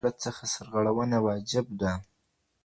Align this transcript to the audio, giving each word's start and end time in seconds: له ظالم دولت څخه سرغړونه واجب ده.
له 0.03 0.05
ظالم 0.07 0.11
دولت 0.11 0.23
څخه 0.25 0.43
سرغړونه 0.53 1.17
واجب 1.27 1.65
ده. 1.81 1.91